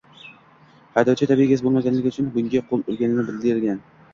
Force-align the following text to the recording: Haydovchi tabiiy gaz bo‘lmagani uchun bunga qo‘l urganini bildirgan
Haydovchi 0.95 1.27
tabiiy 1.31 1.49
gaz 1.53 1.61
bo‘lmagani 1.67 2.03
uchun 2.13 2.33
bunga 2.39 2.65
qo‘l 2.73 2.85
urganini 2.95 3.29
bildirgan 3.31 3.83